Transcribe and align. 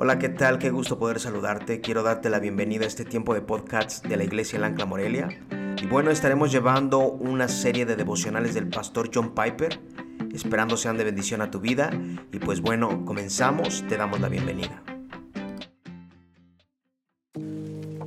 Hola, 0.00 0.20
¿qué 0.20 0.28
tal? 0.28 0.60
Qué 0.60 0.70
gusto 0.70 0.96
poder 0.96 1.18
saludarte. 1.18 1.80
Quiero 1.80 2.04
darte 2.04 2.30
la 2.30 2.38
bienvenida 2.38 2.84
a 2.84 2.86
este 2.86 3.04
tiempo 3.04 3.34
de 3.34 3.40
podcast 3.40 4.06
de 4.06 4.16
la 4.16 4.22
Iglesia 4.22 4.60
Lancla 4.60 4.86
Morelia. 4.86 5.28
Y 5.82 5.86
bueno, 5.86 6.12
estaremos 6.12 6.52
llevando 6.52 7.00
una 7.00 7.48
serie 7.48 7.84
de 7.84 7.96
devocionales 7.96 8.54
del 8.54 8.68
pastor 8.68 9.10
John 9.12 9.34
Piper, 9.34 9.80
esperando 10.32 10.76
sean 10.76 10.98
de 10.98 11.02
bendición 11.02 11.42
a 11.42 11.50
tu 11.50 11.58
vida. 11.58 11.90
Y 12.32 12.38
pues 12.38 12.60
bueno, 12.60 13.04
comenzamos, 13.04 13.84
te 13.88 13.96
damos 13.96 14.20
la 14.20 14.28
bienvenida. 14.28 14.84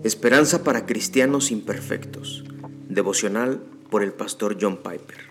Esperanza 0.01 0.63
para 0.63 0.85
cristianos 0.85 1.51
imperfectos. 1.51 2.45
Devocional 2.87 3.65
por 3.89 4.01
el 4.01 4.13
pastor 4.13 4.57
John 4.57 4.77
Piper. 4.77 5.27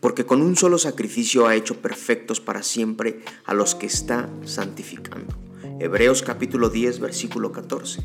Porque 0.00 0.26
con 0.26 0.42
un 0.42 0.56
solo 0.56 0.76
sacrificio 0.76 1.46
ha 1.46 1.54
hecho 1.54 1.80
perfectos 1.80 2.38
para 2.38 2.62
siempre 2.62 3.20
a 3.46 3.54
los 3.54 3.74
que 3.74 3.86
está 3.86 4.28
santificando. 4.44 5.49
Hebreos 5.82 6.20
capítulo 6.20 6.68
10, 6.68 7.00
versículo 7.00 7.52
14. 7.52 8.02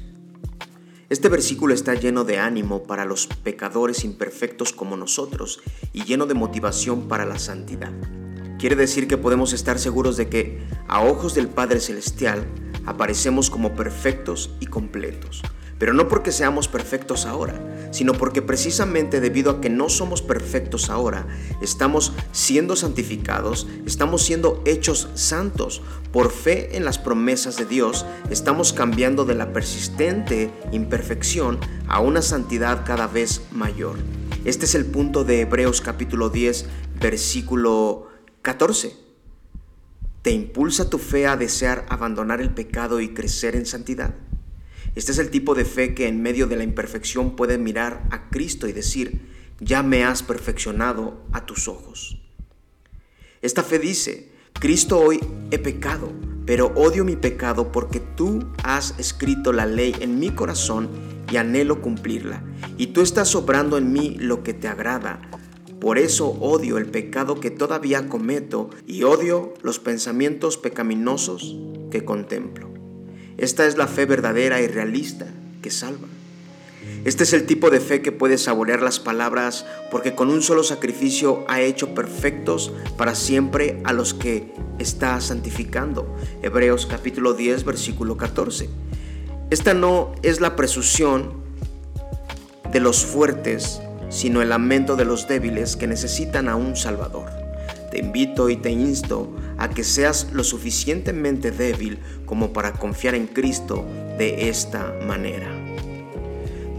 Este 1.09 1.27
versículo 1.27 1.73
está 1.73 1.93
lleno 1.93 2.23
de 2.23 2.39
ánimo 2.39 2.83
para 2.83 3.03
los 3.03 3.27
pecadores 3.27 4.05
imperfectos 4.05 4.71
como 4.71 4.95
nosotros 4.95 5.59
y 5.91 6.05
lleno 6.05 6.25
de 6.25 6.35
motivación 6.35 7.09
para 7.09 7.25
la 7.25 7.37
santidad. 7.37 7.91
Quiere 8.59 8.77
decir 8.77 9.09
que 9.09 9.17
podemos 9.17 9.51
estar 9.51 9.77
seguros 9.77 10.15
de 10.15 10.29
que, 10.29 10.65
a 10.87 11.03
ojos 11.03 11.35
del 11.35 11.49
Padre 11.49 11.81
Celestial, 11.81 12.47
aparecemos 12.85 13.49
como 13.49 13.75
perfectos 13.75 14.55
y 14.61 14.67
completos, 14.67 15.41
pero 15.77 15.93
no 15.93 16.07
porque 16.07 16.31
seamos 16.31 16.67
perfectos 16.67 17.25
ahora, 17.25 17.59
sino 17.91 18.13
porque 18.13 18.41
precisamente 18.41 19.19
debido 19.19 19.51
a 19.51 19.61
que 19.61 19.69
no 19.69 19.89
somos 19.89 20.21
perfectos 20.21 20.89
ahora, 20.89 21.27
estamos 21.61 22.13
siendo 22.31 22.75
santificados, 22.75 23.67
estamos 23.85 24.23
siendo 24.23 24.61
hechos 24.65 25.09
santos. 25.15 25.81
Por 26.11 26.31
fe 26.31 26.77
en 26.77 26.85
las 26.85 26.97
promesas 26.97 27.57
de 27.57 27.65
Dios, 27.65 28.05
estamos 28.29 28.71
cambiando 28.71 29.25
de 29.25 29.35
la 29.35 29.51
persistente 29.51 30.49
imperfección 30.71 31.59
a 31.87 31.99
una 31.99 32.21
santidad 32.21 32.85
cada 32.85 33.07
vez 33.07 33.41
mayor. 33.51 33.97
Este 34.45 34.65
es 34.65 34.75
el 34.75 34.85
punto 34.85 35.23
de 35.23 35.41
Hebreos 35.41 35.81
capítulo 35.81 36.29
10, 36.29 36.65
versículo 37.01 38.07
14. 38.41 38.95
¿Te 40.21 40.31
impulsa 40.31 40.89
tu 40.89 40.97
fe 40.97 41.27
a 41.27 41.37
desear 41.37 41.85
abandonar 41.89 42.41
el 42.41 42.51
pecado 42.51 42.99
y 42.99 43.13
crecer 43.13 43.55
en 43.55 43.65
santidad? 43.65 44.15
Este 44.95 45.11
es 45.11 45.17
el 45.17 45.29
tipo 45.29 45.55
de 45.55 45.65
fe 45.65 45.93
que 45.93 46.07
en 46.07 46.21
medio 46.21 46.47
de 46.47 46.55
la 46.55 46.63
imperfección 46.63 47.35
puede 47.35 47.57
mirar 47.57 48.07
a 48.11 48.29
Cristo 48.29 48.67
y 48.67 48.71
decir, 48.71 49.29
ya 49.59 49.83
me 49.83 50.05
has 50.05 50.23
perfeccionado 50.23 51.21
a 51.33 51.45
tus 51.45 51.67
ojos. 51.67 52.21
Esta 53.41 53.61
fe 53.61 53.77
dice, 53.77 54.31
Cristo 54.53 54.97
hoy 54.97 55.19
he 55.51 55.59
pecado, 55.59 56.13
pero 56.45 56.67
odio 56.75 57.03
mi 57.03 57.17
pecado 57.17 57.73
porque 57.73 57.99
tú 57.99 58.47
has 58.63 58.97
escrito 58.97 59.51
la 59.51 59.65
ley 59.65 59.93
en 59.99 60.17
mi 60.17 60.29
corazón 60.29 60.89
y 61.29 61.37
anhelo 61.37 61.81
cumplirla, 61.81 62.43
y 62.77 62.87
tú 62.87 63.01
estás 63.01 63.35
obrando 63.35 63.77
en 63.77 63.91
mí 63.91 64.15
lo 64.17 64.43
que 64.43 64.53
te 64.53 64.69
agrada. 64.69 65.21
Por 65.81 65.97
eso 65.97 66.29
odio 66.29 66.77
el 66.77 66.85
pecado 66.85 67.41
que 67.41 67.51
todavía 67.51 68.07
cometo 68.07 68.69
y 68.87 69.03
odio 69.03 69.53
los 69.61 69.79
pensamientos 69.79 70.57
pecaminosos 70.57 71.57
que 71.91 72.05
contemplo. 72.05 72.74
Esta 73.37 73.65
es 73.65 73.77
la 73.77 73.87
fe 73.87 74.05
verdadera 74.05 74.61
y 74.61 74.67
realista 74.67 75.27
que 75.61 75.71
salva. 75.71 76.07
Este 77.03 77.23
es 77.23 77.33
el 77.33 77.45
tipo 77.45 77.69
de 77.69 77.79
fe 77.79 78.01
que 78.01 78.11
puede 78.11 78.37
saborear 78.37 78.81
las 78.81 78.99
palabras 78.99 79.65
porque 79.91 80.15
con 80.15 80.29
un 80.29 80.41
solo 80.41 80.63
sacrificio 80.63 81.43
ha 81.47 81.61
hecho 81.61 81.93
perfectos 81.93 82.71
para 82.97 83.15
siempre 83.15 83.81
a 83.83 83.93
los 83.93 84.13
que 84.13 84.53
está 84.79 85.19
santificando. 85.21 86.15
Hebreos 86.41 86.85
capítulo 86.85 87.33
10 87.33 87.63
versículo 87.63 88.17
14. 88.17 88.69
Esta 89.49 89.73
no 89.73 90.13
es 90.23 90.41
la 90.41 90.55
presunción 90.55 91.33
de 92.71 92.79
los 92.79 93.05
fuertes, 93.05 93.81
sino 94.09 94.41
el 94.41 94.49
lamento 94.49 94.95
de 94.95 95.05
los 95.05 95.27
débiles 95.27 95.75
que 95.75 95.87
necesitan 95.87 96.49
a 96.49 96.55
un 96.55 96.75
Salvador. 96.75 97.44
Te 97.95 98.01
invito 98.01 98.49
y 98.49 98.57
te 98.57 98.71
insto 98.71 99.33
a 99.57 99.69
que 99.69 99.85
seas 99.85 100.27
lo 100.33 100.43
suficientemente 100.43 101.51
débil 101.51 101.99
como 102.25 102.51
para 102.51 102.73
confiar 102.73 103.15
en 103.15 103.25
Cristo 103.25 103.85
de 104.17 104.49
esta 104.49 104.93
manera. 105.07 105.47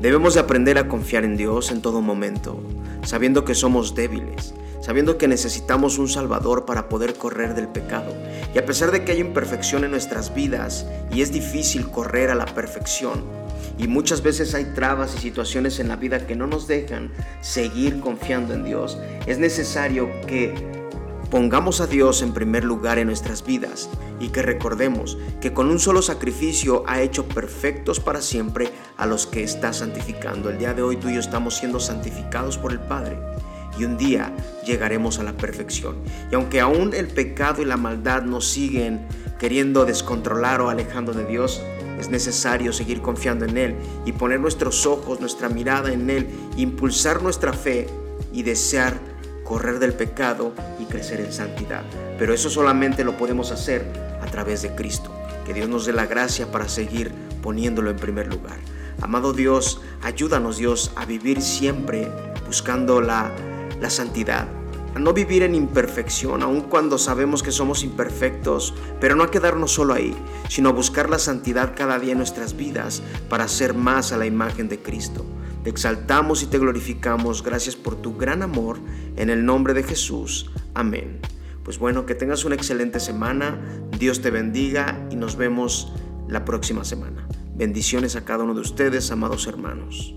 Debemos 0.03 0.34
de 0.34 0.41
aprender 0.41 0.77
a 0.77 0.88
confiar 0.88 1.25
en 1.25 1.38
Dios 1.38 1.71
en 1.71 1.81
todo 1.81 2.03
momento, 2.03 2.60
sabiendo 3.03 3.47
que 3.47 3.54
somos 3.54 3.94
débiles, 3.94 4.53
sabiendo 4.82 5.16
que 5.16 5.27
necesitamos 5.27 5.97
un 5.97 6.10
Salvador 6.10 6.66
para 6.66 6.91
poder 6.91 7.15
correr 7.15 7.54
del 7.54 7.69
pecado. 7.69 8.12
Y 8.54 8.59
a 8.59 8.66
pesar 8.66 8.91
de 8.91 9.03
que 9.03 9.12
hay 9.12 9.21
imperfección 9.21 9.84
en 9.84 9.93
nuestras 9.93 10.34
vidas 10.34 10.84
y 11.10 11.22
es 11.22 11.33
difícil 11.33 11.88
correr 11.88 12.28
a 12.28 12.34
la 12.34 12.44
perfección, 12.44 13.25
y 13.78 13.88
muchas 13.88 14.22
veces 14.22 14.54
hay 14.54 14.66
trabas 14.75 15.15
y 15.16 15.19
situaciones 15.19 15.81
en 15.81 15.88
la 15.88 15.97
vida 15.97 16.27
que 16.27 16.37
no 16.37 16.47
nos 16.47 16.66
dejan 16.66 17.10
seguir 17.41 18.00
confiando 18.00 18.53
en 18.53 18.65
Dios, 18.65 18.98
es 19.27 19.38
necesario 19.38 20.10
que 20.27 20.75
Pongamos 21.36 21.82
a 21.82 21.86
Dios 21.86 22.22
en 22.22 22.32
primer 22.32 22.64
lugar 22.64 22.98
en 22.98 23.08
nuestras 23.08 23.44
vidas 23.44 23.91
y 24.19 24.30
que 24.30 24.41
recordemos 24.41 25.19
que 25.38 25.52
con 25.52 25.69
un 25.69 25.78
solo 25.78 26.00
sacrificio 26.00 26.82
ha 26.86 27.02
hecho 27.02 27.28
perfectos 27.28 28.00
para 28.00 28.22
siempre 28.22 28.70
a 28.97 29.04
los 29.04 29.26
que 29.26 29.42
está 29.42 29.74
santificando. 29.74 30.48
El 30.48 30.56
día 30.56 30.72
de 30.72 30.80
hoy 30.80 30.97
tú 30.97 31.10
y 31.10 31.12
yo 31.12 31.20
estamos 31.20 31.58
siendo 31.58 31.78
santificados 31.78 32.56
por 32.56 32.72
el 32.72 32.80
Padre 32.80 33.19
y 33.78 33.84
un 33.84 33.98
día 33.98 34.34
llegaremos 34.64 35.19
a 35.19 35.24
la 35.24 35.36
perfección. 35.36 35.97
Y 36.32 36.36
aunque 36.36 36.62
aún 36.62 36.94
el 36.94 37.08
pecado 37.08 37.60
y 37.60 37.66
la 37.66 37.76
maldad 37.76 38.22
nos 38.22 38.47
siguen 38.48 39.06
queriendo 39.38 39.84
descontrolar 39.84 40.62
o 40.62 40.70
alejando 40.70 41.12
de 41.12 41.26
Dios, 41.26 41.60
es 42.00 42.08
necesario 42.08 42.72
seguir 42.72 43.03
confiando 43.03 43.44
en 43.44 43.58
Él 43.58 43.76
y 44.06 44.12
poner 44.12 44.41
nuestros 44.41 44.86
ojos, 44.86 45.20
nuestra 45.20 45.50
mirada 45.50 45.92
en 45.92 46.08
Él, 46.08 46.28
impulsar 46.56 47.22
nuestra 47.22 47.53
fe 47.53 47.88
y 48.32 48.42
desear 48.42 49.16
correr 49.46 49.78
del 49.78 49.94
pecado 49.94 50.52
y 50.78 50.84
crecer 50.84 51.20
en 51.20 51.32
santidad. 51.32 51.84
Pero 52.18 52.34
eso 52.34 52.50
solamente 52.50 53.04
lo 53.04 53.16
podemos 53.16 53.52
hacer 53.52 53.86
a 54.20 54.26
través 54.26 54.62
de 54.62 54.74
Cristo. 54.74 55.10
Que 55.46 55.54
Dios 55.54 55.68
nos 55.68 55.86
dé 55.86 55.92
la 55.92 56.06
gracia 56.06 56.50
para 56.50 56.68
seguir 56.68 57.12
poniéndolo 57.42 57.90
en 57.90 57.96
primer 57.96 58.26
lugar. 58.26 58.58
Amado 59.00 59.32
Dios, 59.32 59.80
ayúdanos 60.02 60.56
Dios 60.56 60.90
a 60.96 61.04
vivir 61.04 61.40
siempre 61.42 62.10
buscando 62.46 63.00
la, 63.00 63.30
la 63.80 63.90
santidad, 63.90 64.48
a 64.94 64.98
no 64.98 65.12
vivir 65.12 65.42
en 65.42 65.54
imperfección, 65.54 66.42
aun 66.42 66.62
cuando 66.62 66.96
sabemos 66.96 67.42
que 67.42 67.52
somos 67.52 67.84
imperfectos, 67.84 68.74
pero 68.98 69.14
no 69.14 69.22
a 69.22 69.30
quedarnos 69.30 69.72
solo 69.72 69.92
ahí, 69.92 70.16
sino 70.48 70.70
a 70.70 70.72
buscar 70.72 71.10
la 71.10 71.18
santidad 71.18 71.74
cada 71.76 71.98
día 71.98 72.12
en 72.12 72.18
nuestras 72.18 72.56
vidas 72.56 73.02
para 73.28 73.46
ser 73.46 73.74
más 73.74 74.12
a 74.12 74.16
la 74.16 74.26
imagen 74.26 74.68
de 74.68 74.80
Cristo. 74.80 75.26
Te 75.66 75.71
exaltamos 75.71 76.44
y 76.44 76.47
te 76.47 76.60
glorificamos. 76.60 77.43
Gracias 77.43 77.75
por 77.75 77.97
tu 77.97 78.16
gran 78.16 78.44
amor. 78.44 78.78
En 79.16 79.31
el 79.31 79.44
nombre 79.44 79.75
de 79.75 79.82
Jesús. 79.82 80.49
Amén. 80.75 81.19
Pues 81.65 81.81
bueno, 81.81 82.06
que 82.06 82.15
tengas 82.15 82.44
una 82.44 82.54
excelente 82.54 83.00
semana. 83.00 83.60
Dios 83.99 84.22
te 84.22 84.31
bendiga 84.31 85.09
y 85.10 85.16
nos 85.16 85.34
vemos 85.34 85.93
la 86.28 86.44
próxima 86.44 86.84
semana. 86.84 87.27
Bendiciones 87.56 88.15
a 88.15 88.25
cada 88.25 88.44
uno 88.44 88.54
de 88.54 88.60
ustedes, 88.60 89.10
amados 89.10 89.49
hermanos. 89.49 90.15